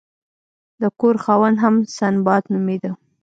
[0.81, 2.91] د کور خاوند هم سنباد نومیده.